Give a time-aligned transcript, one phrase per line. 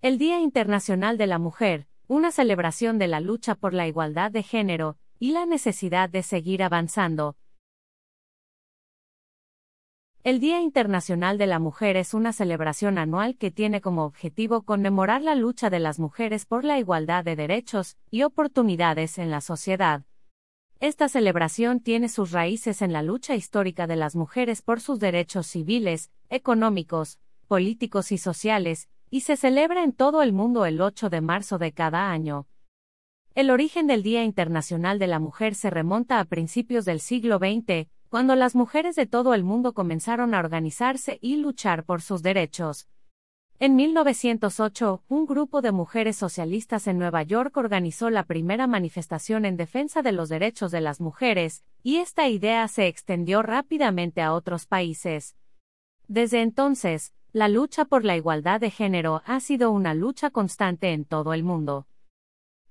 [0.00, 4.44] El Día Internacional de la Mujer, una celebración de la lucha por la igualdad de
[4.44, 7.36] género, y la necesidad de seguir avanzando.
[10.22, 15.20] El Día Internacional de la Mujer es una celebración anual que tiene como objetivo conmemorar
[15.22, 20.04] la lucha de las mujeres por la igualdad de derechos y oportunidades en la sociedad.
[20.78, 25.48] Esta celebración tiene sus raíces en la lucha histórica de las mujeres por sus derechos
[25.48, 27.18] civiles, económicos,
[27.48, 31.72] políticos y sociales, y se celebra en todo el mundo el 8 de marzo de
[31.72, 32.46] cada año.
[33.34, 37.88] El origen del Día Internacional de la Mujer se remonta a principios del siglo XX,
[38.08, 42.88] cuando las mujeres de todo el mundo comenzaron a organizarse y luchar por sus derechos.
[43.60, 49.56] En 1908, un grupo de mujeres socialistas en Nueva York organizó la primera manifestación en
[49.56, 54.66] defensa de los derechos de las mujeres, y esta idea se extendió rápidamente a otros
[54.66, 55.36] países.
[56.06, 61.04] Desde entonces, la lucha por la igualdad de género ha sido una lucha constante en
[61.04, 61.86] todo el mundo.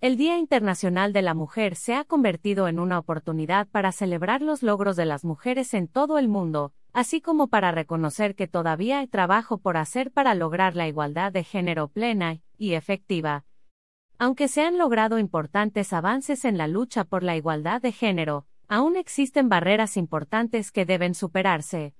[0.00, 4.62] El Día Internacional de la Mujer se ha convertido en una oportunidad para celebrar los
[4.62, 9.08] logros de las mujeres en todo el mundo, así como para reconocer que todavía hay
[9.08, 13.44] trabajo por hacer para lograr la igualdad de género plena y efectiva.
[14.18, 18.96] Aunque se han logrado importantes avances en la lucha por la igualdad de género, aún
[18.96, 21.94] existen barreras importantes que deben superarse.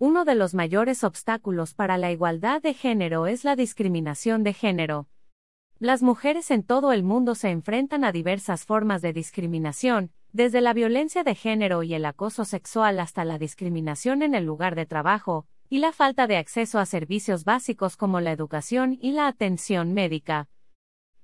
[0.00, 5.08] Uno de los mayores obstáculos para la igualdad de género es la discriminación de género.
[5.80, 10.72] Las mujeres en todo el mundo se enfrentan a diversas formas de discriminación, desde la
[10.72, 15.48] violencia de género y el acoso sexual hasta la discriminación en el lugar de trabajo,
[15.68, 20.48] y la falta de acceso a servicios básicos como la educación y la atención médica.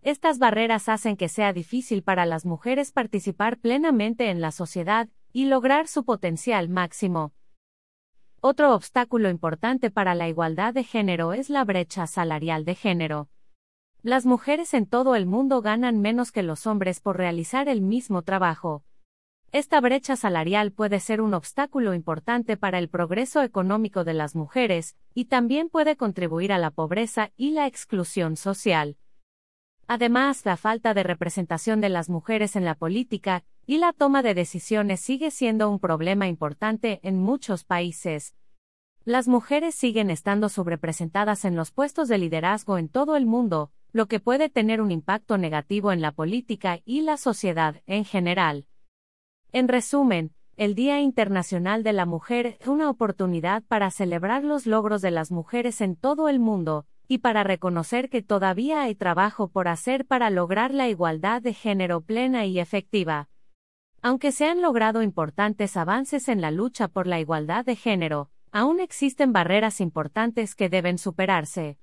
[0.03, 5.45] Estas barreras hacen que sea difícil para las mujeres participar plenamente en la sociedad y
[5.45, 7.33] lograr su potencial máximo.
[8.47, 13.31] Otro obstáculo importante para la igualdad de género es la brecha salarial de género.
[14.03, 18.21] Las mujeres en todo el mundo ganan menos que los hombres por realizar el mismo
[18.21, 18.85] trabajo.
[19.51, 24.95] Esta brecha salarial puede ser un obstáculo importante para el progreso económico de las mujeres,
[25.15, 28.99] y también puede contribuir a la pobreza y la exclusión social.
[29.87, 34.35] Además, la falta de representación de las mujeres en la política y la toma de
[34.35, 38.35] decisiones sigue siendo un problema importante en muchos países.
[39.05, 44.07] Las mujeres siguen estando subrepresentadas en los puestos de liderazgo en todo el mundo, lo
[44.07, 48.67] que puede tener un impacto negativo en la política y la sociedad en general.
[49.53, 55.03] En resumen, el Día Internacional de la Mujer es una oportunidad para celebrar los logros
[55.03, 59.69] de las mujeres en todo el mundo, y para reconocer que todavía hay trabajo por
[59.69, 63.29] hacer para lograr la igualdad de género plena y efectiva.
[64.07, 68.79] Aunque se han logrado importantes avances en la lucha por la igualdad de género, aún
[68.79, 71.79] existen barreras importantes que deben superarse.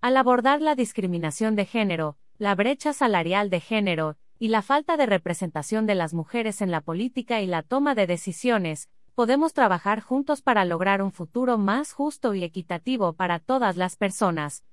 [0.00, 5.06] Al abordar la discriminación de género, la brecha salarial de género, y la falta de
[5.06, 10.42] representación de las mujeres en la política y la toma de decisiones, podemos trabajar juntos
[10.42, 14.64] para lograr un futuro más justo y equitativo para todas las personas.